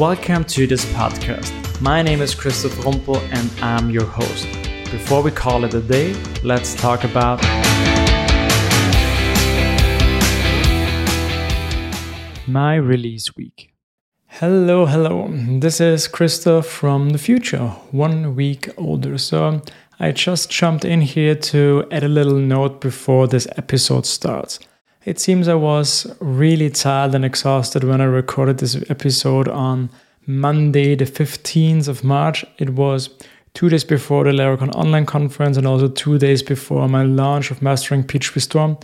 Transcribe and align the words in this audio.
Welcome 0.00 0.44
to 0.44 0.66
this 0.66 0.86
podcast. 0.94 1.52
My 1.82 2.00
name 2.00 2.22
is 2.22 2.34
Christoph 2.34 2.72
Rumpel 2.86 3.20
and 3.34 3.50
I'm 3.62 3.90
your 3.90 4.06
host. 4.06 4.46
Before 4.90 5.22
we 5.22 5.30
call 5.30 5.64
it 5.64 5.74
a 5.74 5.82
day, 5.82 6.14
let's 6.42 6.74
talk 6.74 7.04
about 7.04 7.42
my 12.46 12.76
release 12.76 13.36
week. 13.36 13.74
Hello, 14.26 14.86
hello. 14.86 15.28
This 15.60 15.82
is 15.82 16.08
Christoph 16.08 16.66
from 16.66 17.10
the 17.10 17.18
future, 17.18 17.68
one 17.90 18.34
week 18.34 18.70
older. 18.78 19.18
So 19.18 19.60
I 19.98 20.12
just 20.12 20.48
jumped 20.48 20.86
in 20.86 21.02
here 21.02 21.34
to 21.34 21.84
add 21.90 22.04
a 22.04 22.08
little 22.08 22.38
note 22.38 22.80
before 22.80 23.28
this 23.28 23.46
episode 23.58 24.06
starts. 24.06 24.60
It 25.06 25.18
seems 25.18 25.48
I 25.48 25.54
was 25.54 26.06
really 26.20 26.68
tired 26.68 27.14
and 27.14 27.24
exhausted 27.24 27.84
when 27.84 28.02
I 28.02 28.04
recorded 28.04 28.58
this 28.58 28.76
episode 28.90 29.48
on 29.48 29.88
Monday, 30.26 30.94
the 30.94 31.06
15th 31.06 31.88
of 31.88 32.04
March. 32.04 32.44
It 32.58 32.70
was 32.70 33.08
two 33.54 33.70
days 33.70 33.82
before 33.82 34.24
the 34.24 34.32
Laracon 34.32 34.74
online 34.74 35.06
conference 35.06 35.56
and 35.56 35.66
also 35.66 35.88
two 35.88 36.18
days 36.18 36.42
before 36.42 36.86
my 36.86 37.02
launch 37.02 37.50
of 37.50 37.62
Mastering 37.62 38.04
PHP 38.04 38.42
Storm. 38.42 38.76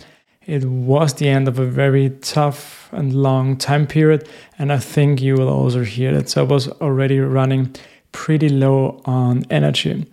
It 0.47 0.65
was 0.65 1.13
the 1.13 1.29
end 1.29 1.47
of 1.47 1.59
a 1.59 1.67
very 1.67 2.09
tough 2.21 2.89
and 2.93 3.13
long 3.13 3.55
time 3.55 3.85
period, 3.85 4.27
and 4.57 4.73
I 4.73 4.79
think 4.79 5.21
you 5.21 5.35
will 5.35 5.49
also 5.49 5.83
hear 5.83 6.11
that. 6.13 6.29
So 6.29 6.41
I 6.41 6.47
was 6.47 6.67
already 6.81 7.19
running 7.19 7.75
pretty 8.11 8.49
low 8.49 9.03
on 9.05 9.43
energy. 9.51 10.07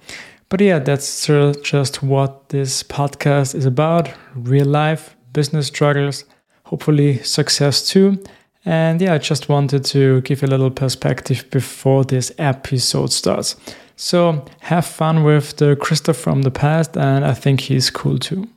But 0.50 0.60
yeah, 0.60 0.80
that's 0.80 1.26
just 1.62 2.02
what 2.02 2.50
this 2.50 2.82
podcast 2.82 3.54
is 3.54 3.64
about 3.64 4.10
real 4.34 4.66
life, 4.66 5.16
business 5.34 5.66
struggles, 5.66 6.24
hopefully 6.64 7.18
success 7.18 7.86
too. 7.86 8.24
And 8.64 9.00
yeah, 9.02 9.12
I 9.12 9.18
just 9.18 9.50
wanted 9.50 9.84
to 9.86 10.22
give 10.22 10.42
a 10.42 10.46
little 10.46 10.70
perspective 10.70 11.44
before 11.50 12.04
this 12.04 12.32
episode 12.38 13.12
starts. 13.12 13.56
So 13.96 14.46
have 14.60 14.86
fun 14.86 15.22
with 15.22 15.58
the 15.58 15.76
Christoph 15.76 16.16
from 16.16 16.42
the 16.42 16.50
past, 16.50 16.96
and 16.96 17.26
I 17.26 17.34
think 17.34 17.60
he's 17.60 17.90
cool 17.90 18.18
too. 18.18 18.48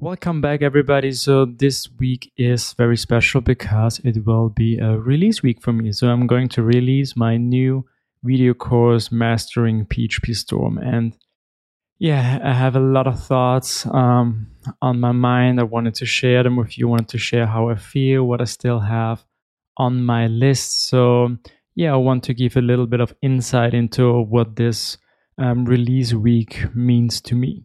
Welcome 0.00 0.40
back, 0.40 0.62
everybody. 0.62 1.10
So, 1.10 1.44
this 1.44 1.88
week 1.98 2.30
is 2.36 2.72
very 2.74 2.96
special 2.96 3.40
because 3.40 3.98
it 4.04 4.24
will 4.24 4.48
be 4.48 4.78
a 4.78 4.96
release 4.96 5.42
week 5.42 5.60
for 5.60 5.72
me. 5.72 5.90
So, 5.90 6.06
I'm 6.06 6.28
going 6.28 6.48
to 6.50 6.62
release 6.62 7.16
my 7.16 7.36
new 7.36 7.84
video 8.22 8.54
course, 8.54 9.10
Mastering 9.10 9.86
PHP 9.86 10.36
Storm. 10.36 10.78
And 10.78 11.16
yeah, 11.98 12.38
I 12.42 12.52
have 12.52 12.76
a 12.76 12.80
lot 12.80 13.06
of 13.06 13.22
thoughts 13.22 13.84
um, 13.86 14.48
on 14.80 15.00
my 15.00 15.12
mind. 15.12 15.58
I 15.58 15.64
wanted 15.64 15.94
to 15.96 16.06
share 16.06 16.42
them 16.42 16.56
with 16.56 16.78
you. 16.78 16.88
I 16.88 16.90
wanted 16.90 17.08
to 17.08 17.18
share 17.18 17.46
how 17.46 17.68
I 17.68 17.74
feel, 17.74 18.24
what 18.24 18.40
I 18.40 18.44
still 18.44 18.80
have 18.80 19.24
on 19.76 20.04
my 20.04 20.26
list. 20.28 20.86
So 20.88 21.36
yeah, 21.74 21.92
I 21.92 21.96
want 21.96 22.24
to 22.24 22.34
give 22.34 22.56
a 22.56 22.60
little 22.60 22.86
bit 22.86 23.00
of 23.00 23.14
insight 23.22 23.74
into 23.74 24.22
what 24.22 24.56
this 24.56 24.98
um, 25.38 25.64
release 25.64 26.12
week 26.12 26.66
means 26.74 27.20
to 27.22 27.34
me. 27.34 27.64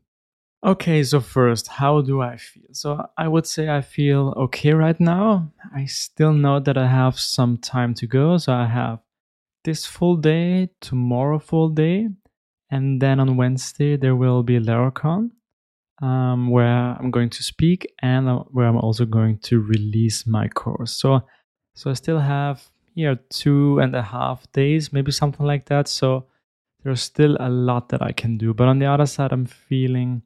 Okay, 0.64 1.04
so 1.04 1.20
first, 1.20 1.68
how 1.68 2.02
do 2.02 2.22
I 2.22 2.38
feel? 2.38 2.64
So 2.72 3.06
I 3.18 3.28
would 3.28 3.46
say 3.46 3.70
I 3.70 3.82
feel 3.82 4.34
okay 4.38 4.72
right 4.74 5.00
now. 5.00 5.52
I 5.76 5.86
still 5.86 6.32
know 6.32 6.60
that 6.60 6.78
I 6.78 6.88
have 6.88 7.20
some 7.20 7.58
time 7.58 7.94
to 7.96 8.08
go. 8.08 8.38
So 8.38 8.54
I 8.54 8.68
have 8.68 9.00
this 9.64 9.86
full 9.86 10.16
day, 10.16 10.70
tomorrow 10.80 11.40
full 11.40 11.70
day, 11.70 12.10
and 12.74 13.00
then 13.00 13.20
on 13.20 13.38
Wednesday, 13.38 13.98
there 13.98 14.16
will 14.16 14.42
be 14.42 14.60
Laracon, 14.60 15.30
um, 16.02 16.50
where 16.50 16.98
I'm 16.98 17.12
going 17.12 17.30
to 17.30 17.44
speak 17.44 17.86
and 18.02 18.28
uh, 18.28 18.40
where 18.50 18.66
I'm 18.66 18.78
also 18.78 19.06
going 19.06 19.38
to 19.50 19.62
release 19.62 20.26
my 20.26 20.48
course. 20.48 20.92
So, 20.92 21.22
so 21.76 21.92
I 21.92 21.94
still 21.94 22.18
have 22.18 22.68
here 22.96 23.20
two 23.30 23.78
and 23.78 23.96
a 23.96 24.02
half 24.02 24.52
days, 24.54 24.92
maybe 24.92 25.12
something 25.12 25.46
like 25.46 25.66
that. 25.66 25.88
So 25.88 26.26
there's 26.84 27.04
still 27.04 27.38
a 27.40 27.48
lot 27.48 27.90
that 27.90 28.02
I 28.02 28.12
can 28.12 28.40
do. 28.40 28.56
But 28.56 28.68
on 28.68 28.80
the 28.80 28.88
other 28.88 29.06
side, 29.06 29.32
I'm 29.32 29.46
feeling 29.46 30.24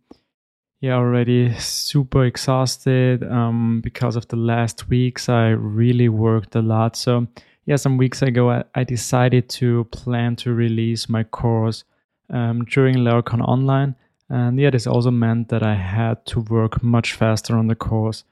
yeah 0.80 0.94
already 0.94 1.54
super 1.60 2.24
exhausted 2.24 3.26
um, 3.26 3.82
because 3.84 4.16
of 4.16 4.26
the 4.30 4.38
last 4.38 4.88
weeks. 4.88 5.28
I 5.28 5.50
really 5.50 6.08
worked 6.08 6.56
a 6.56 6.62
lot. 6.62 6.96
So 6.96 7.28
yeah, 7.66 7.76
some 7.76 7.98
weeks 7.98 8.22
ago, 8.22 8.52
I, 8.52 8.64
I 8.74 8.86
decided 8.86 9.50
to 9.60 9.84
plan 9.92 10.38
to 10.38 10.54
release 10.54 11.10
my 11.10 11.26
course 11.26 11.84
um, 12.30 12.66
during 12.66 12.96
Laracon 12.96 13.42
Online. 13.42 13.96
And 14.30 14.60
yeah, 14.60 14.70
this 14.70 14.88
also 14.88 15.12
meant 15.12 15.50
that 15.50 15.64
I 15.64 15.76
had 15.76 16.26
to 16.28 16.42
work 16.42 16.84
much 16.84 17.14
faster 17.14 17.58
on 17.58 17.68
the 17.68 17.76
course 17.76 18.24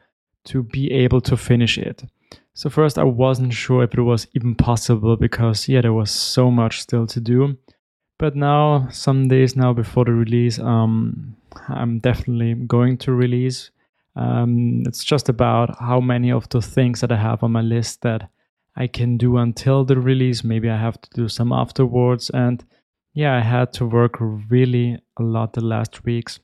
to 0.45 0.63
be 0.63 0.91
able 0.91 1.21
to 1.21 1.37
finish 1.37 1.77
it. 1.77 2.03
So 2.53 2.69
first 2.69 2.97
I 2.97 3.03
wasn't 3.03 3.53
sure 3.53 3.83
if 3.83 3.93
it 3.93 4.01
was 4.01 4.27
even 4.33 4.55
possible 4.55 5.15
because 5.17 5.67
yeah, 5.67 5.81
there 5.81 5.93
was 5.93 6.11
so 6.11 6.51
much 6.51 6.81
still 6.81 7.07
to 7.07 7.19
do. 7.19 7.57
But 8.17 8.35
now, 8.35 8.87
some 8.91 9.27
days 9.27 9.57
now 9.57 9.73
before 9.73 10.05
the 10.05 10.13
release, 10.13 10.57
um, 10.57 11.35
I'm 11.67 11.99
definitely 11.99 12.53
going 12.53 12.97
to 12.99 13.11
release. 13.11 13.71
Um, 14.15 14.83
it's 14.85 15.03
just 15.03 15.27
about 15.27 15.77
how 15.79 15.99
many 15.99 16.31
of 16.31 16.47
the 16.47 16.61
things 16.61 17.01
that 17.01 17.11
I 17.11 17.17
have 17.17 17.43
on 17.43 17.51
my 17.51 17.61
list 17.61 18.01
that 18.03 18.29
I 18.77 18.87
can 18.87 19.17
do 19.17 19.37
until 19.37 19.83
the 19.83 19.99
release. 19.99 20.45
Maybe 20.45 20.69
I 20.69 20.77
have 20.77 20.99
to 21.01 21.09
do 21.13 21.27
some 21.27 21.51
afterwards. 21.51 22.29
And 22.29 22.63
yeah, 23.15 23.37
I 23.37 23.39
had 23.39 23.71
to 23.73 23.85
work 23.85 24.17
really 24.19 24.99
a 25.17 25.23
lot 25.23 25.53
the 25.53 25.61
last 25.61 26.03
weeks, 26.03 26.39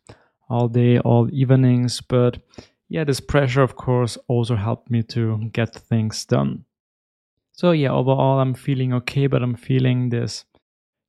all 0.50 0.70
day, 0.70 1.00
all 1.00 1.30
evenings. 1.32 2.00
But 2.00 2.38
yeah, 2.88 3.04
this 3.04 3.20
pressure, 3.20 3.62
of 3.62 3.76
course, 3.76 4.18
also 4.30 4.56
helped 4.56 4.90
me 4.90 5.04
to 5.04 5.50
get 5.52 5.76
things 5.76 6.26
done. 6.26 6.64
So 7.52 7.72
yeah, 7.72 7.92
overall, 7.92 8.40
I'm 8.40 8.54
feeling 8.54 8.94
okay, 8.94 9.28
but 9.28 9.44
I'm 9.44 9.56
feeling 9.56 10.10
this, 10.10 10.46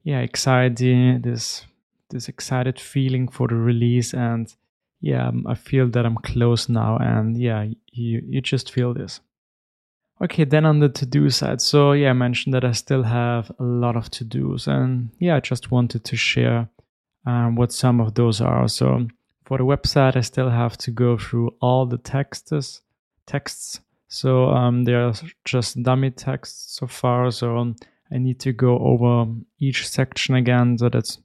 yeah, 0.03 0.19
anxiety, 0.19 1.17
this 1.19 1.65
this 2.11 2.29
excited 2.29 2.79
feeling 2.79 3.29
for 3.29 3.49
the 3.49 3.55
release, 3.55 4.13
and 4.13 4.53
yeah, 5.01 5.29
um, 5.29 5.47
I 5.47 5.55
feel 5.55 5.89
that 5.89 6.05
I'm 6.05 6.17
close 6.17 6.69
now, 6.69 6.99
and 6.99 7.41
yeah, 7.41 7.69
you 7.93 8.21
you 8.27 8.41
just 8.41 8.73
feel 8.73 8.93
this. 8.93 9.21
Okay, 10.23 10.45
then 10.45 10.65
on 10.65 10.79
the 10.79 10.89
to 10.89 11.05
do 11.05 11.31
side. 11.31 11.61
So, 11.61 11.93
yeah, 11.93 12.11
I 12.11 12.13
mentioned 12.13 12.55
that 12.55 12.65
I 12.65 12.73
still 12.73 13.03
have 13.03 13.51
a 13.59 13.65
lot 13.65 13.97
of 13.97 14.09
to 14.11 14.25
dos. 14.25 14.69
And 14.69 15.11
yeah, 15.19 15.37
I 15.37 15.41
just 15.41 15.73
wanted 15.73 16.05
to 16.05 16.17
share 16.17 16.69
um, 17.27 17.57
what 17.57 17.73
some 17.73 18.01
of 18.01 18.15
those 18.15 18.41
are. 18.41 18.69
So, 18.69 19.09
for 19.45 19.59
the 19.59 19.65
website, 19.65 20.17
I 20.17 20.21
still 20.21 20.49
have 20.49 20.79
to 20.79 20.93
go 20.93 21.19
through 21.19 21.57
all 21.61 21.87
the 21.87 21.99
texts. 21.99 22.83
texts. 23.27 23.81
So, 24.07 24.51
um, 24.51 24.85
they 24.85 24.95
are 24.95 25.13
just 25.45 25.83
dummy 25.83 26.11
texts 26.11 26.77
so 26.77 26.87
far. 26.87 27.33
So, 27.33 27.75
I 28.13 28.19
need 28.19 28.39
to 28.41 28.53
go 28.53 28.79
over 28.79 29.33
each 29.59 29.89
section 29.89 30.37
again. 30.37 30.79
So, 30.79 30.89
that's 30.89 31.19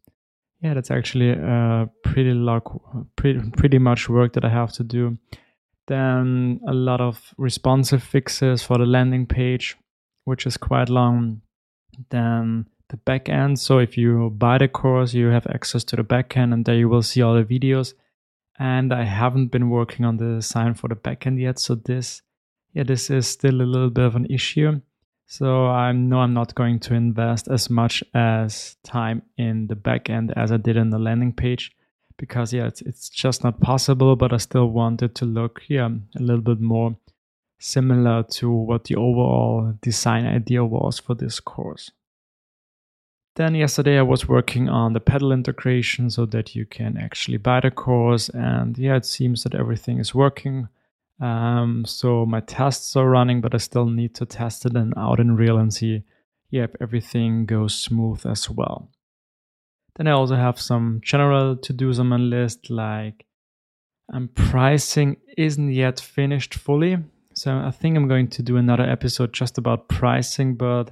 yeah, 0.64 0.74
that's 0.74 0.90
actually 0.90 1.34
uh, 1.34 1.86
pretty, 2.04 2.34
luck, 2.34 2.82
pretty, 3.16 3.42
pretty 3.52 3.78
much 3.78 4.10
work 4.10 4.34
that 4.34 4.44
I 4.44 4.50
have 4.50 4.72
to 4.74 4.84
do 4.84 5.20
then 5.88 6.60
a 6.68 6.74
lot 6.74 7.02
of 7.02 7.34
responsive 7.38 8.04
fixes 8.04 8.64
for 8.64 8.78
the 8.78 8.86
landing 8.86 9.26
page, 9.26 9.78
which 10.26 10.46
is 10.46 10.58
quite 10.58 10.90
long. 10.90 11.42
Then 12.10 12.68
the 12.90 12.98
backend. 12.98 13.58
So 13.58 13.80
if 13.80 13.98
you 13.98 14.30
buy 14.30 14.58
the 14.58 14.68
course, 14.68 15.14
you 15.14 15.28
have 15.28 15.48
access 15.48 15.84
to 15.86 15.96
the 15.96 16.04
backend, 16.04 16.54
and 16.54 16.66
there 16.66 16.76
you 16.76 16.90
will 16.90 17.02
see 17.02 17.22
all 17.22 17.36
the 17.36 17.44
videos. 17.44 17.94
And 18.60 18.94
I 18.94 19.04
haven't 19.04 19.48
been 19.48 19.70
working 19.70 20.06
on 20.06 20.18
the 20.18 20.36
design 20.36 20.74
for 20.74 20.88
the 20.88 20.96
backend 20.96 21.40
yet, 21.40 21.60
so 21.60 21.76
this, 21.76 22.22
yeah, 22.74 22.84
this 22.84 23.10
is 23.10 23.28
still 23.28 23.62
a 23.62 23.64
little 23.64 23.90
bit 23.90 24.06
of 24.06 24.16
an 24.16 24.26
issue. 24.26 24.82
So 25.28 25.68
I 25.68 25.92
know 25.92 26.20
I'm 26.20 26.34
not 26.34 26.56
going 26.56 26.80
to 26.82 26.94
invest 26.94 27.50
as 27.50 27.70
much 27.70 28.04
as 28.14 28.78
time 28.84 29.24
in 29.38 29.68
the 29.68 29.76
backend 29.76 30.32
as 30.36 30.52
I 30.52 30.58
did 30.58 30.78
in 30.78 30.90
the 30.90 30.98
landing 30.98 31.34
page 31.34 31.72
because 32.18 32.54
yeah, 32.54 32.68
it's 32.68 32.82
it's 32.82 33.10
just 33.10 33.44
not 33.44 33.62
possible. 33.62 34.16
But 34.16 34.34
I 34.34 34.38
still 34.38 34.68
wanted 34.68 35.16
to 35.16 35.26
look 35.26 35.62
yeah 35.68 35.90
a 36.18 36.22
little 36.22 36.42
bit 36.42 36.60
more 36.60 36.98
similar 37.60 38.24
to 38.24 38.52
what 38.52 38.86
the 38.86 38.96
overall 38.96 39.74
design 39.82 40.26
idea 40.26 40.64
was 40.64 41.00
for 41.00 41.16
this 41.16 41.40
course. 41.40 41.92
Then 43.36 43.54
yesterday 43.54 44.00
I 44.00 44.04
was 44.04 44.28
working 44.28 44.68
on 44.68 44.94
the 44.94 45.00
Paddle 45.00 45.32
integration 45.32 46.10
so 46.10 46.26
that 46.26 46.56
you 46.56 46.66
can 46.66 46.98
actually 46.98 47.38
buy 47.38 47.60
the 47.60 47.70
course, 47.70 48.30
and 48.30 48.76
yeah, 48.78 48.96
it 48.96 49.06
seems 49.06 49.44
that 49.44 49.54
everything 49.54 50.00
is 50.00 50.16
working. 50.16 50.70
Um, 51.20 51.86
so 51.86 52.26
my 52.26 52.42
tests 52.42 52.96
are 52.96 53.10
running, 53.10 53.42
but 53.42 53.54
I 53.54 53.58
still 53.58 53.86
need 53.86 54.16
to 54.16 54.26
test 54.26 54.66
it 54.66 54.76
and 54.76 54.94
out 54.98 55.20
in 55.20 55.36
real 55.36 55.58
and 55.58 55.74
see, 55.74 56.04
yeah, 56.50 56.64
if 56.64 56.76
everything 56.82 57.46
goes 57.46 57.76
smooth 57.76 58.26
as 58.26 58.50
well. 58.50 58.90
Then 59.98 60.08
I 60.08 60.12
also 60.12 60.36
have 60.36 60.60
some 60.60 61.02
general 61.04 61.58
to 61.58 61.74
dos 61.74 62.00
on 62.00 62.08
my 62.08 62.18
list, 62.18 62.70
like 62.70 63.26
um, 64.14 64.30
pricing 64.30 65.18
isn't 65.38 65.72
yet 65.72 66.00
finished 66.00 66.54
fully. 66.54 66.98
So 67.34 67.56
I 67.56 67.72
think 67.72 67.98
I'm 67.98 68.08
going 68.08 68.30
to 68.30 68.44
do 68.44 68.58
another 68.58 68.84
episode 68.84 69.34
just 69.34 69.58
about 69.58 69.90
pricing, 69.90 70.56
but 70.56 70.92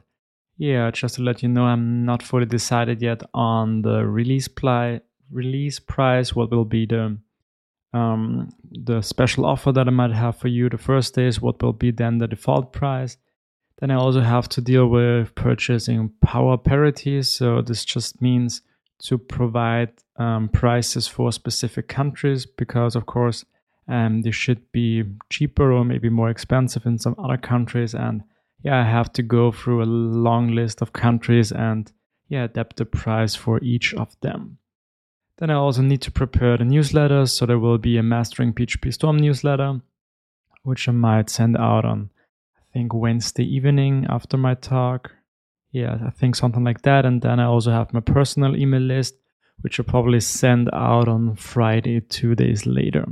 yeah, 0.58 0.90
just 0.92 1.16
to 1.16 1.24
let 1.24 1.44
you 1.44 1.50
know, 1.50 1.66
I'm 1.66 2.06
not 2.06 2.24
fully 2.24 2.46
decided 2.46 3.02
yet 3.02 3.22
on 3.34 3.82
the 3.82 4.06
release 4.06 4.48
pli- 4.48 5.02
release 5.32 5.80
price. 5.80 6.36
What 6.36 6.52
will 6.52 6.66
be 6.66 6.86
the 6.86 7.18
um, 7.94 8.50
the 8.72 9.02
special 9.02 9.46
offer 9.46 9.72
that 9.72 9.88
I 9.88 9.92
might 9.92 10.12
have 10.12 10.38
for 10.38 10.48
you 10.48 10.70
the 10.70 10.78
first 10.78 11.16
days? 11.16 11.42
What 11.42 11.62
will 11.62 11.74
be 11.74 11.92
then 11.92 12.18
the 12.18 12.28
default 12.28 12.74
price? 12.74 13.18
Then 13.80 13.92
I 13.92 13.96
also 13.96 14.22
have 14.22 14.48
to 14.50 14.62
deal 14.62 14.88
with 14.88 15.36
purchasing 15.36 16.12
power 16.22 16.58
parity. 16.58 17.22
So 17.22 17.62
this 17.62 17.84
just 17.84 18.22
means 18.22 18.62
to 19.04 19.18
provide 19.18 19.92
um, 20.18 20.50
prices 20.50 21.08
for 21.08 21.32
specific 21.32 21.88
countries 21.88 22.46
because, 22.46 22.96
of 22.96 23.06
course, 23.06 23.46
um, 23.88 24.22
they 24.22 24.32
should 24.32 24.72
be 24.72 25.04
cheaper 25.30 25.72
or 25.72 25.86
maybe 25.86 26.10
more 26.10 26.30
expensive 26.30 26.86
in 26.86 26.98
some 26.98 27.16
other 27.20 27.38
countries. 27.38 27.94
And 27.94 28.24
yeah, 28.64 28.80
I 28.80 28.84
have 28.84 29.14
to 29.14 29.22
go 29.22 29.52
through 29.52 29.84
a 29.84 29.86
long 29.86 30.56
list 30.56 30.82
of 30.82 30.94
countries 30.94 31.52
and 31.52 31.92
yeah, 32.28 32.46
adapt 32.46 32.78
the 32.78 32.86
price 32.86 33.36
for 33.36 33.60
each 33.62 33.94
of 33.94 34.16
them. 34.22 34.58
Then 35.38 35.50
I 35.50 35.56
also 35.56 35.82
need 35.82 36.02
to 36.02 36.12
prepare 36.12 36.58
the 36.58 36.64
newsletters. 36.64 37.30
So 37.30 37.46
there 37.46 37.60
will 37.60 37.78
be 37.78 37.98
a 37.98 38.04
Mastering 38.04 38.54
PHP 38.54 38.94
Storm 38.94 39.18
newsletter, 39.18 39.82
which 40.64 40.88
I 40.88 40.94
might 40.94 41.30
send 41.30 41.58
out 41.58 41.86
on 41.86 42.10
I 42.58 42.62
think 42.74 42.94
Wednesday 42.94 43.44
evening 43.44 44.08
after 44.10 44.38
my 44.38 44.56
talk. 44.56 45.12
Yeah, 45.76 45.98
I 46.08 46.10
think 46.10 46.38
something 46.38 46.64
like 46.64 46.84
that. 46.84 47.06
And 47.06 47.22
then 47.22 47.38
I 47.38 47.48
also 47.48 47.70
have 47.72 47.94
my 47.94 48.00
personal 48.00 48.56
email 48.56 48.80
list, 48.80 49.16
which 49.60 49.78
I'll 49.78 49.84
probably 49.84 50.22
send 50.22 50.70
out 50.72 51.10
on 51.10 51.36
Friday, 51.36 52.00
two 52.00 52.34
days 52.34 52.66
later. 52.66 53.06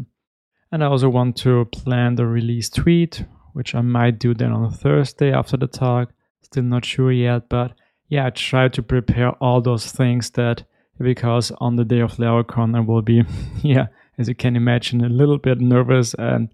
And 0.72 0.82
I 0.82 0.88
also 0.88 1.10
want 1.10 1.36
to 1.40 1.66
plan 1.66 2.16
the 2.16 2.26
release 2.26 2.70
tweet, 2.70 3.26
which 3.52 3.76
I 3.76 3.82
might 3.82 4.18
do 4.18 4.34
then 4.34 4.54
on 4.54 4.72
Thursday 4.72 5.34
after 5.34 5.58
the 5.58 5.68
talk. 5.68 6.14
Still 6.42 6.64
not 6.64 6.86
sure 6.86 7.12
yet, 7.12 7.50
but 7.50 7.74
yeah, 8.08 8.28
I 8.28 8.30
try 8.30 8.70
to 8.70 8.82
prepare 8.82 9.32
all 9.44 9.60
those 9.60 9.92
things 9.92 10.30
that 10.32 10.64
because 10.98 11.52
on 11.58 11.76
the 11.76 11.84
day 11.84 12.00
of 12.00 12.14
Laracon 12.14 12.78
I 12.78 12.80
will 12.80 13.02
be, 13.02 13.24
yeah, 13.62 13.88
as 14.18 14.30
you 14.30 14.36
can 14.36 14.56
imagine, 14.56 15.04
a 15.04 15.10
little 15.10 15.38
bit 15.38 15.60
nervous 15.60 16.14
and 16.14 16.48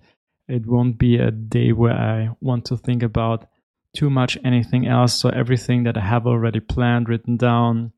it 0.48 0.66
won't 0.66 0.98
be 0.98 1.18
a 1.18 1.30
day 1.30 1.72
where 1.72 1.94
I 1.94 2.30
want 2.42 2.66
to 2.66 2.78
think 2.78 3.04
about 3.04 3.48
too 3.96 4.10
much 4.10 4.38
anything 4.44 4.88
else. 4.88 5.14
So 5.14 5.30
everything 5.30 5.84
that 5.84 5.98
I 5.98 6.02
have 6.02 6.28
already 6.28 6.60
planned, 6.60 7.10
written 7.10 7.38
down, 7.38 7.92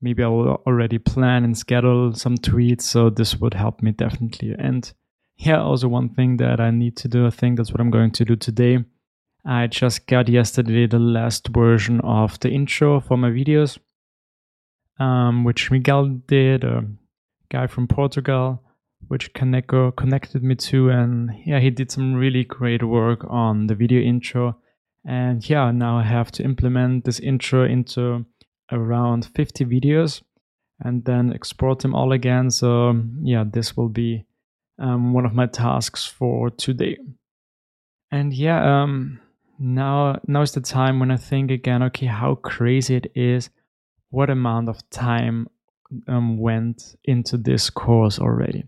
maybe 0.00 0.22
I 0.22 0.28
will 0.28 0.62
already 0.66 0.98
plan 0.98 1.44
and 1.44 1.56
schedule 1.56 2.14
some 2.14 2.36
tweets. 2.36 2.82
So 2.82 3.10
this 3.10 3.36
would 3.36 3.54
help 3.54 3.82
me 3.82 3.92
definitely. 3.92 4.54
And 4.58 4.92
yeah, 5.36 5.60
also 5.60 5.88
one 5.88 6.10
thing 6.10 6.36
that 6.38 6.60
I 6.60 6.70
need 6.70 6.96
to 6.98 7.08
do, 7.08 7.26
I 7.26 7.30
think 7.30 7.56
that's 7.56 7.72
what 7.72 7.80
I'm 7.80 7.90
going 7.90 8.12
to 8.12 8.24
do 8.24 8.36
today. 8.36 8.84
I 9.44 9.68
just 9.68 10.06
got 10.06 10.28
yesterday 10.28 10.86
the 10.86 10.98
last 10.98 11.48
version 11.48 12.00
of 12.02 12.38
the 12.40 12.50
intro 12.50 13.00
for 13.00 13.16
my 13.16 13.30
videos, 13.30 13.78
um, 14.98 15.44
which 15.44 15.70
Miguel 15.70 16.08
did, 16.26 16.64
a 16.64 16.84
guy 17.50 17.66
from 17.66 17.88
Portugal 17.88 18.62
which 19.08 19.32
Caneco 19.32 19.94
connected 19.96 20.42
me 20.42 20.54
to. 20.54 20.90
And 20.90 21.30
yeah, 21.44 21.58
he 21.58 21.70
did 21.70 21.90
some 21.90 22.14
really 22.14 22.44
great 22.44 22.82
work 22.82 23.24
on 23.28 23.66
the 23.66 23.74
video 23.74 24.00
intro. 24.00 24.56
And 25.06 25.48
yeah, 25.48 25.70
now 25.70 25.98
I 25.98 26.04
have 26.04 26.30
to 26.32 26.44
implement 26.44 27.04
this 27.04 27.20
intro 27.20 27.64
into 27.64 28.26
around 28.70 29.26
50 29.34 29.64
videos 29.64 30.22
and 30.80 31.04
then 31.04 31.32
export 31.32 31.80
them 31.80 31.94
all 31.94 32.12
again. 32.12 32.50
So 32.50 33.02
yeah, 33.22 33.44
this 33.50 33.76
will 33.76 33.88
be 33.88 34.24
um, 34.78 35.12
one 35.12 35.26
of 35.26 35.34
my 35.34 35.46
tasks 35.46 36.06
for 36.06 36.50
today. 36.50 36.98
And 38.10 38.32
yeah, 38.32 38.82
um, 38.82 39.20
now 39.58 40.18
now 40.26 40.42
is 40.42 40.52
the 40.52 40.60
time 40.60 40.98
when 40.98 41.10
I 41.10 41.16
think 41.16 41.50
again, 41.50 41.82
okay, 41.84 42.06
how 42.06 42.34
crazy 42.36 42.96
it 42.96 43.12
is, 43.14 43.50
what 44.10 44.30
amount 44.30 44.68
of 44.68 44.88
time 44.90 45.48
um, 46.08 46.38
went 46.38 46.96
into 47.04 47.36
this 47.36 47.70
course 47.70 48.18
already. 48.18 48.64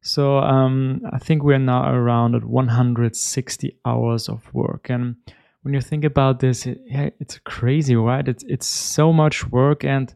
So 0.00 0.38
um, 0.38 1.02
I 1.12 1.18
think 1.18 1.42
we're 1.42 1.58
now 1.58 1.92
around 1.92 2.34
at 2.34 2.44
160 2.44 3.78
hours 3.84 4.28
of 4.28 4.42
work. 4.54 4.88
And 4.88 5.16
when 5.62 5.74
you 5.74 5.80
think 5.80 6.04
about 6.04 6.40
this, 6.40 6.66
it, 6.66 6.80
yeah, 6.86 7.10
it's 7.20 7.38
crazy, 7.38 7.96
right? 7.96 8.26
It's 8.26 8.44
it's 8.44 8.66
so 8.66 9.12
much 9.12 9.46
work. 9.48 9.84
And 9.84 10.14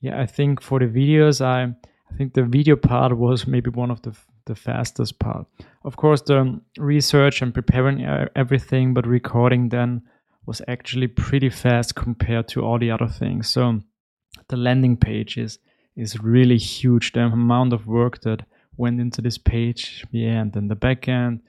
yeah, 0.00 0.20
I 0.20 0.26
think 0.26 0.60
for 0.60 0.78
the 0.78 0.86
videos, 0.86 1.40
I 1.40 1.74
I 2.12 2.16
think 2.16 2.34
the 2.34 2.42
video 2.42 2.76
part 2.76 3.16
was 3.16 3.46
maybe 3.46 3.70
one 3.70 3.90
of 3.90 4.02
the 4.02 4.12
the 4.46 4.54
fastest 4.54 5.18
part. 5.18 5.46
Of 5.84 5.96
course, 5.96 6.22
the 6.22 6.60
research 6.78 7.42
and 7.42 7.54
preparing 7.54 8.04
uh, 8.04 8.28
everything, 8.34 8.94
but 8.94 9.06
recording 9.06 9.68
then 9.68 10.02
was 10.46 10.62
actually 10.66 11.08
pretty 11.08 11.50
fast 11.50 11.94
compared 11.94 12.48
to 12.48 12.62
all 12.62 12.78
the 12.78 12.90
other 12.90 13.08
things. 13.08 13.48
So 13.48 13.80
the 14.48 14.56
landing 14.56 14.96
page 14.96 15.38
is 15.38 15.58
is 15.96 16.20
really 16.20 16.58
huge. 16.58 17.12
The 17.12 17.20
amount 17.20 17.72
of 17.72 17.86
work 17.86 18.20
that 18.22 18.44
went 18.76 19.00
into 19.00 19.22
this 19.22 19.38
page. 19.38 20.04
Yeah, 20.10 20.40
and 20.40 20.52
then 20.52 20.68
the 20.68 20.76
backend, 20.76 21.40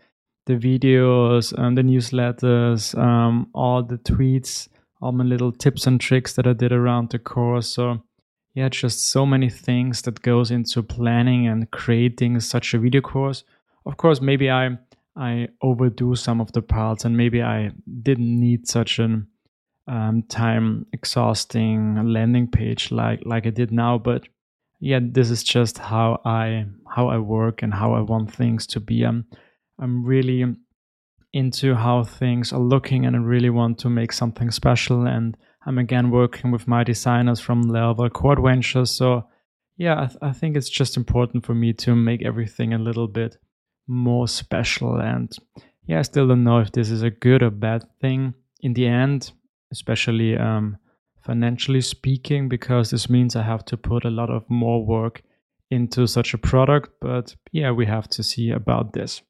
the 0.51 0.77
videos, 0.80 1.53
and 1.53 1.77
the 1.77 1.81
newsletters, 1.81 2.98
um, 2.98 3.48
all 3.53 3.83
the 3.83 3.98
tweets, 3.98 4.68
all 5.01 5.12
my 5.12 5.24
little 5.24 5.51
tips 5.51 5.88
and 5.88 6.00
tricks 6.00 6.33
that 6.33 6.45
I 6.45 6.53
did 6.53 6.71
around 6.71 7.09
the 7.09 7.19
course. 7.19 7.68
So 7.68 8.01
yeah, 8.53 8.69
just 8.69 9.09
so 9.12 9.25
many 9.25 9.50
things 9.50 10.01
that 10.03 10.21
goes 10.21 10.51
into 10.51 10.83
planning 10.83 11.48
and 11.48 11.71
creating 11.71 12.39
such 12.42 12.74
a 12.74 12.80
video 12.80 13.01
course. 13.01 13.44
Of 13.86 13.98
course, 13.98 14.21
maybe 14.21 14.50
I 14.50 14.77
I 15.15 15.50
overdo 15.62 16.15
some 16.15 16.42
of 16.42 16.51
the 16.51 16.62
parts, 16.62 17.06
and 17.06 17.15
maybe 17.18 17.42
I 17.42 17.71
didn't 18.01 18.39
need 18.39 18.68
such 18.68 19.00
an 19.00 19.27
um, 19.88 20.24
time 20.24 20.86
exhausting 20.94 22.13
landing 22.13 22.48
page 22.48 22.92
like 22.92 23.21
like 23.25 23.48
I 23.48 23.51
did 23.51 23.71
now. 23.71 23.98
But 23.98 24.27
yeah, 24.80 25.00
this 25.01 25.30
is 25.30 25.44
just 25.44 25.77
how 25.77 26.21
I 26.25 26.65
how 26.95 27.07
I 27.07 27.18
work 27.18 27.63
and 27.63 27.74
how 27.74 27.94
I 27.94 28.01
want 28.01 28.33
things 28.33 28.68
to 28.68 28.80
be. 28.80 29.03
I'm 29.03 29.25
I'm 29.81 30.06
really 30.06 30.45
into 31.33 31.75
how 31.75 32.04
things 32.04 32.54
are 32.54 32.60
looking 32.60 33.06
and 33.06 33.16
I 33.16 33.19
really 33.19 33.50
want 33.50 33.80
to 33.80 33.89
make 33.89 34.12
something 34.12 34.51
special. 34.51 35.06
And 35.06 35.36
I'm 35.66 35.78
again 35.78 36.12
working 36.12 36.51
with 36.51 36.68
my 36.68 36.83
designers 36.83 37.39
from 37.39 37.63
Laravel 37.63 38.12
Core 38.12 38.42
Ventures. 38.42 38.92
So 38.92 39.24
yeah, 39.78 40.04
I, 40.04 40.06
th- 40.07 40.19
I 40.22 40.31
think 40.33 40.56
it's 40.56 40.69
just 40.69 40.98
important 40.98 41.45
for 41.45 41.56
me 41.56 41.74
to 41.74 41.95
make 41.95 42.24
everything 42.24 42.74
a 42.74 42.78
little 42.78 43.07
bit 43.07 43.38
more 43.88 44.28
special. 44.28 45.00
And 45.00 45.31
yeah, 45.86 46.00
I 46.00 46.04
still 46.04 46.27
don't 46.27 46.44
know 46.44 46.60
if 46.60 46.72
this 46.72 46.92
is 46.92 47.01
a 47.01 47.10
good 47.10 47.42
or 47.42 47.50
bad 47.50 47.84
thing 48.00 48.34
in 48.62 48.74
the 48.74 48.88
end, 48.88 49.31
especially 49.72 50.38
um, 50.38 50.77
financially 51.25 51.81
speaking, 51.81 52.50
because 52.50 52.92
this 52.92 53.10
means 53.10 53.36
I 53.36 53.44
have 53.44 53.66
to 53.66 53.77
put 53.77 54.06
a 54.06 54.12
lot 54.12 54.30
of 54.30 54.48
more 54.50 54.86
work 54.86 55.24
into 55.72 56.06
such 56.07 56.34
a 56.34 56.38
product. 56.38 56.89
But 57.00 57.36
yeah, 57.51 57.72
we 57.72 57.86
have 57.86 58.07
to 58.10 58.24
see 58.24 58.51
about 58.51 58.94
this. 58.94 59.22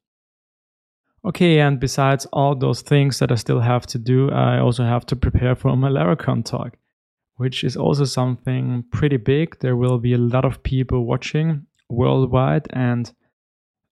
Okay, 1.24 1.60
and 1.60 1.78
besides 1.78 2.26
all 2.32 2.54
those 2.54 2.82
things 2.82 3.18
that 3.20 3.30
I 3.30 3.36
still 3.36 3.60
have 3.60 3.86
to 3.86 3.98
do, 3.98 4.30
I 4.30 4.58
also 4.58 4.84
have 4.84 5.06
to 5.06 5.16
prepare 5.16 5.54
for 5.54 5.76
my 5.76 5.88
Laracon 5.88 6.44
talk, 6.44 6.76
which 7.36 7.62
is 7.62 7.76
also 7.76 8.04
something 8.04 8.84
pretty 8.90 9.18
big. 9.18 9.58
There 9.60 9.76
will 9.76 9.98
be 9.98 10.14
a 10.14 10.18
lot 10.18 10.44
of 10.44 10.62
people 10.62 11.06
watching 11.06 11.66
worldwide 11.88 12.66
and 12.72 13.12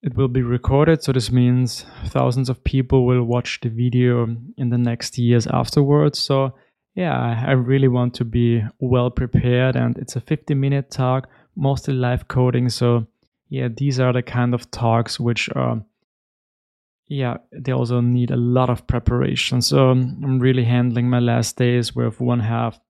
it 0.03 0.17
will 0.17 0.29
be 0.29 0.43
recorded. 0.43 1.03
So 1.03 1.13
this 1.13 1.31
means 1.31 1.85
thousands 2.07 2.49
of 2.49 2.65
people 2.65 3.07
will 3.07 3.23
watch 3.23 3.61
the 3.61 3.69
video 3.69 4.27
in 4.57 4.71
the 4.71 4.79
next 4.79 5.19
years 5.19 5.47
afterwards. 5.47 6.19
So 6.19 6.55
yeah, 6.95 7.45
I 7.47 7.53
really 7.53 7.89
want 7.89 8.15
to 8.15 8.25
be 8.25 8.63
well 8.81 9.11
prepared, 9.11 9.77
and 9.77 9.97
it's 9.99 10.17
a 10.17 10.21
50 10.21 10.55
minute 10.55 10.91
talk, 10.91 11.29
mostly 11.57 11.95
live 11.95 12.27
coding. 12.29 12.69
So, 12.69 13.07
yeah, 13.49 13.69
these 13.75 14.01
are 14.01 14.13
the 14.13 14.23
kind 14.23 14.55
of 14.55 14.71
talks 14.71 15.21
which 15.21 15.49
are, 15.55 15.83
yeah, 17.11 17.37
they 17.53 17.73
also 17.73 18.01
need 18.01 18.31
a 18.31 18.37
lot 18.37 18.71
of 18.71 18.87
preparation. 18.87 19.61
So, 19.61 19.91
I'm 19.91 20.39
really 20.39 20.65
handling 20.65 21.11
my 21.11 21.21
last 21.21 21.57
days 21.57 21.95
with 21.95 22.21
one 22.21 22.41
half 22.41 22.81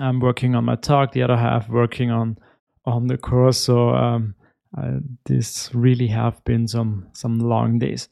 I'm 0.00 0.20
working 0.20 0.54
on 0.54 0.64
my 0.64 0.76
talk, 0.76 1.12
the 1.12 1.22
other 1.22 1.36
half 1.36 1.68
working 1.68 2.10
on 2.10 2.38
on 2.84 3.06
the 3.06 3.18
course. 3.18 3.58
So, 3.58 3.90
um, 3.90 4.34
uh, 4.76 4.98
this 5.26 5.70
really 5.74 6.06
have 6.08 6.42
been 6.44 6.66
some 6.66 7.08
some 7.12 7.38
long 7.38 7.78
days. 7.78 8.08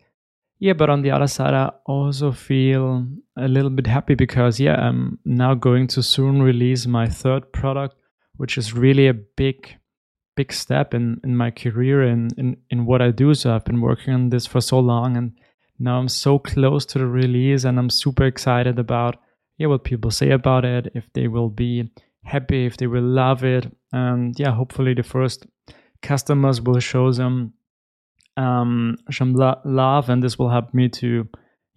Yeah, 0.59 0.75
but 0.75 0.91
on 0.91 1.01
the 1.01 1.11
other 1.11 1.27
side, 1.27 1.55
I 1.55 1.71
also 1.87 2.33
feel 2.33 3.07
a 3.39 3.49
little 3.49 3.71
bit 3.71 3.87
happy 3.87 4.15
because, 4.15 4.61
yeah, 4.61 4.75
I'm 4.75 5.19
now 5.25 5.55
going 5.55 5.87
to 5.89 6.03
soon 6.03 6.43
release 6.43 6.87
my 6.87 7.09
third 7.09 7.51
product, 7.51 7.95
which 8.37 8.59
is 8.59 8.75
really 8.75 9.09
a 9.09 9.15
big, 9.15 9.75
big 10.37 10.53
step 10.53 10.95
in, 10.95 11.21
in 11.25 11.37
my 11.37 11.51
career 11.51 12.03
and 12.03 12.33
in, 12.39 12.57
in 12.71 12.87
what 12.87 13.03
I 13.03 13.11
do. 13.11 13.35
So 13.35 13.55
I've 13.55 13.65
been 13.65 13.81
working 13.81 14.15
on 14.15 14.31
this 14.31 14.47
for 14.47 14.61
so 14.61 14.79
long 14.79 15.17
and 15.17 15.33
now 15.79 15.99
I'm 15.99 16.09
so 16.09 16.39
close 16.39 16.85
to 16.87 16.99
the 16.99 17.07
release 17.07 17.65
and 17.65 17.79
I'm 17.79 17.91
super 17.91 18.25
excited 18.25 18.79
about, 18.79 19.17
yeah, 19.59 19.67
what 19.67 19.85
people 19.85 20.11
say 20.11 20.31
about 20.31 20.65
it, 20.65 20.93
if 20.95 21.05
they 21.15 21.29
will 21.29 21.49
be 21.49 21.91
happy, 22.25 22.67
if 22.67 22.77
they 22.77 22.87
will 22.87 23.03
love 23.03 23.45
it. 23.45 23.67
And 23.93 24.39
yeah, 24.39 24.53
hopefully 24.53 24.95
the 24.95 25.03
first 25.03 25.47
customers 26.03 26.61
will 26.61 26.81
show 26.81 27.13
them 27.13 27.55
um, 28.37 28.97
some 29.11 29.35
love, 29.35 30.09
and 30.09 30.23
this 30.23 30.39
will 30.39 30.49
help 30.49 30.73
me 30.73 30.89
to 30.89 31.29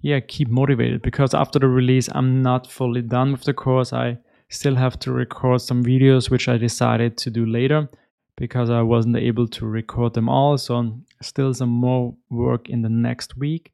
yeah 0.04 0.20
keep 0.20 0.50
motivated 0.50 1.02
because 1.02 1.34
after 1.34 1.58
the 1.58 1.68
release 1.68 2.10
i'm 2.14 2.44
not 2.44 2.70
fully 2.70 3.02
done 3.02 3.32
with 3.32 3.44
the 3.46 3.54
course 3.54 3.94
i 3.94 4.16
still 4.50 4.76
have 4.76 5.00
to 5.00 5.12
record 5.12 5.62
some 5.62 5.84
videos 5.84 6.30
which 6.30 6.48
i 6.48 6.58
decided 6.58 7.18
to 7.18 7.32
do 7.32 7.46
later 7.46 7.90
because 8.38 8.70
i 8.70 8.82
wasn't 8.82 9.16
able 9.16 9.48
to 9.48 9.66
record 9.66 10.14
them 10.14 10.28
all 10.28 10.58
so 10.58 10.92
still 11.22 11.54
some 11.54 11.70
more 11.70 12.16
work 12.30 12.70
in 12.70 12.82
the 12.82 12.90
next 12.90 13.38
week. 13.38 13.72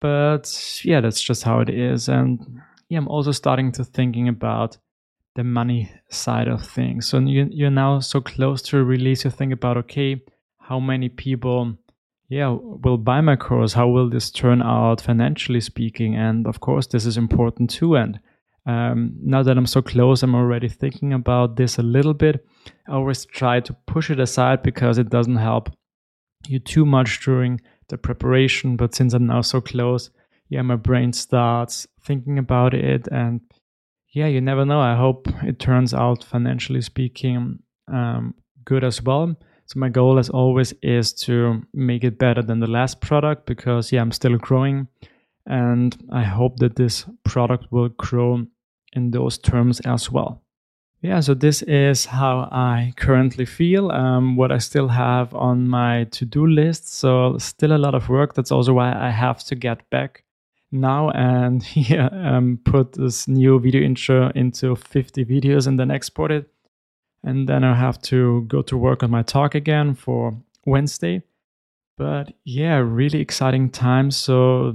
But 0.00 0.82
yeah 0.84 1.00
that's 1.00 1.22
just 1.22 1.44
how 1.44 1.60
it 1.60 1.70
is 1.70 2.08
and 2.08 2.60
yeah, 2.88 2.98
I'm 2.98 3.08
also 3.08 3.32
starting 3.32 3.72
to 3.72 3.84
thinking 3.84 4.28
about 4.28 4.76
the 5.34 5.44
money 5.44 5.90
side 6.10 6.48
of 6.48 6.64
things. 6.64 7.08
So 7.08 7.18
you, 7.18 7.48
you're 7.50 7.70
now 7.70 8.00
so 8.00 8.20
close 8.20 8.62
to 8.62 8.78
a 8.78 8.84
release, 8.84 9.24
you 9.24 9.30
think 9.30 9.52
about, 9.52 9.76
okay, 9.78 10.22
how 10.60 10.78
many 10.78 11.08
people 11.08 11.76
yeah 12.28 12.48
will 12.48 12.98
buy 12.98 13.20
my 13.20 13.36
course? 13.36 13.72
How 13.72 13.88
will 13.88 14.08
this 14.10 14.30
turn 14.30 14.62
out 14.62 15.00
financially 15.00 15.60
speaking? 15.60 16.14
And 16.14 16.46
of 16.46 16.60
course 16.60 16.86
this 16.86 17.06
is 17.06 17.16
important 17.16 17.70
too 17.70 17.96
and 17.96 18.20
um, 18.66 19.14
now 19.22 19.42
that 19.42 19.56
i'm 19.58 19.66
so 19.66 19.82
close 19.82 20.22
i'm 20.22 20.34
already 20.34 20.68
thinking 20.68 21.12
about 21.12 21.56
this 21.56 21.78
a 21.78 21.82
little 21.82 22.14
bit. 22.14 22.44
I 22.88 22.92
always 22.92 23.24
try 23.26 23.60
to 23.60 23.72
push 23.86 24.10
it 24.10 24.20
aside 24.20 24.62
because 24.62 24.98
it 24.98 25.10
doesn't 25.10 25.36
help 25.36 25.70
you 26.46 26.58
too 26.58 26.86
much 26.86 27.24
during 27.24 27.60
the 27.88 27.98
preparation. 27.98 28.76
But 28.76 28.94
since 28.94 29.12
i'm 29.14 29.26
now 29.26 29.42
so 29.42 29.60
close 29.60 30.10
yeah 30.48 30.62
my 30.62 30.76
brain 30.76 31.12
starts 31.12 31.86
thinking 32.04 32.38
about 32.38 32.74
it. 32.74 33.08
And 33.10 33.40
yeah 34.12 34.26
you 34.26 34.40
never 34.40 34.64
know. 34.64 34.80
I 34.80 34.94
hope 34.94 35.28
it 35.42 35.58
turns 35.58 35.92
out 35.92 36.24
financially 36.24 36.80
speaking 36.80 37.58
um, 37.92 38.34
good 38.64 38.84
as 38.84 39.02
well. 39.02 39.36
So 39.66 39.78
my 39.80 39.88
goal 39.88 40.18
as 40.18 40.28
always 40.28 40.74
is 40.82 41.12
to 41.24 41.62
make 41.72 42.04
it 42.04 42.18
better 42.18 42.42
than 42.42 42.60
the 42.60 42.66
last 42.66 43.00
product 43.00 43.46
because 43.46 43.92
yeah, 43.92 44.02
I'm 44.02 44.12
still 44.12 44.36
growing. 44.36 44.88
And 45.46 45.96
I 46.12 46.22
hope 46.22 46.58
that 46.58 46.76
this 46.76 47.04
product 47.24 47.70
will 47.70 47.90
grow 47.90 48.46
in 48.94 49.10
those 49.10 49.38
terms 49.38 49.80
as 49.80 50.10
well. 50.10 50.42
Yeah, 51.02 51.20
so 51.20 51.34
this 51.34 51.60
is 51.62 52.06
how 52.06 52.48
I 52.50 52.94
currently 52.96 53.44
feel, 53.44 53.90
um, 53.90 54.36
what 54.36 54.50
I 54.50 54.58
still 54.58 54.88
have 54.88 55.34
on 55.34 55.68
my 55.68 56.04
to 56.12 56.24
do 56.24 56.46
list. 56.46 56.88
So, 56.88 57.36
still 57.36 57.72
a 57.72 57.78
lot 57.78 57.94
of 57.94 58.08
work. 58.08 58.32
That's 58.32 58.50
also 58.50 58.72
why 58.72 58.94
I 58.94 59.10
have 59.10 59.44
to 59.44 59.54
get 59.54 59.88
back 59.90 60.24
now 60.72 61.10
and 61.10 61.64
yeah, 61.76 62.08
um, 62.12 62.58
put 62.64 62.92
this 62.92 63.28
new 63.28 63.60
video 63.60 63.82
intro 63.82 64.30
into 64.34 64.76
50 64.76 65.24
videos 65.26 65.66
and 65.66 65.78
then 65.78 65.90
export 65.90 66.32
it 66.32 66.48
and 67.24 67.48
then 67.48 67.64
I 67.64 67.74
have 67.74 68.00
to 68.02 68.42
go 68.42 68.62
to 68.62 68.76
work 68.76 69.02
on 69.02 69.10
my 69.10 69.22
talk 69.22 69.54
again 69.54 69.94
for 69.94 70.36
Wednesday. 70.66 71.22
But 71.96 72.32
yeah, 72.44 72.76
really 72.76 73.20
exciting 73.20 73.70
time. 73.70 74.10
So 74.10 74.74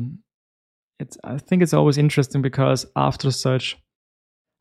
it's 0.99 1.17
I 1.23 1.37
think 1.37 1.61
it's 1.61 1.73
always 1.73 1.97
interesting 1.97 2.41
because 2.41 2.85
after 2.95 3.31
such 3.31 3.77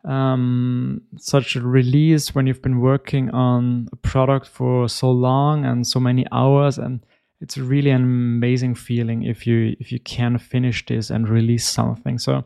um, 0.04 1.02
such 1.16 1.56
a 1.56 1.60
release, 1.60 2.34
when 2.34 2.46
you've 2.46 2.62
been 2.62 2.80
working 2.80 3.30
on 3.30 3.88
a 3.92 3.96
product 3.96 4.46
for 4.46 4.88
so 4.88 5.10
long 5.10 5.64
and 5.64 5.86
so 5.86 6.00
many 6.00 6.26
hours, 6.32 6.78
and 6.78 7.04
it's 7.40 7.58
really 7.58 7.90
an 7.90 8.02
amazing 8.02 8.74
feeling 8.74 9.22
if 9.22 9.46
you 9.46 9.76
if 9.80 9.92
you 9.92 10.00
can 10.00 10.38
finish 10.38 10.84
this 10.86 11.10
and 11.10 11.28
release 11.28 11.68
something. 11.68 12.18
So 12.18 12.44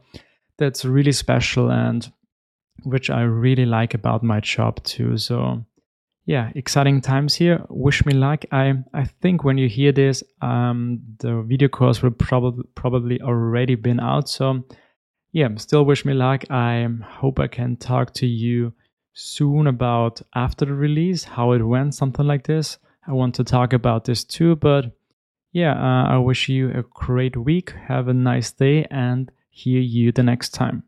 that's 0.59 0.85
really 0.85 1.13
special 1.13 1.71
and 1.71 2.11
which 2.85 3.11
I 3.11 3.23
really 3.23 3.67
like 3.67 3.95
about 3.95 4.23
my 4.23 4.41
job 4.41 4.83
too. 4.85 5.17
So 5.17 5.65
yeah, 6.27 6.51
exciting 6.55 7.01
times 7.01 7.35
here. 7.35 7.65
Wish 7.69 8.05
me 8.07 8.13
luck. 8.13 8.45
I 8.53 8.75
I 8.95 9.05
think 9.05 9.45
when 9.45 9.59
you 9.59 9.69
hear 9.69 9.93
this, 9.93 10.23
um, 10.41 11.01
the 11.19 11.43
video 11.43 11.69
course 11.69 12.03
will 12.03 12.13
probably 12.13 12.65
probably 12.75 13.21
already 13.21 13.75
been 13.75 14.01
out. 14.01 14.29
So 14.29 14.65
yeah, 15.33 15.49
still 15.57 15.85
wish 15.85 16.05
me 16.05 16.13
luck. 16.13 16.45
I 16.51 16.87
hope 17.05 17.41
I 17.41 17.47
can 17.47 17.77
talk 17.77 18.13
to 18.15 18.27
you 18.27 18.75
soon 19.15 19.67
about 19.67 20.21
after 20.35 20.67
the 20.67 20.75
release, 20.75 21.25
how 21.25 21.53
it 21.53 21.63
went, 21.63 21.95
something 21.95 22.27
like 22.27 22.47
this. 22.47 22.79
I 23.07 23.13
want 23.13 23.35
to 23.37 23.45
talk 23.45 23.73
about 23.73 24.05
this 24.05 24.25
too, 24.25 24.57
but 24.57 24.93
yeah, 25.53 25.73
uh, 25.73 26.15
I 26.15 26.19
wish 26.19 26.49
you 26.49 26.71
a 26.71 26.83
great 26.83 27.37
week. 27.37 27.73
Have 27.89 28.09
a 28.09 28.15
nice 28.15 28.53
day 28.53 28.87
and 28.91 29.31
hear 29.51 29.81
you 29.81 30.13
the 30.13 30.23
next 30.23 30.51
time. 30.51 30.85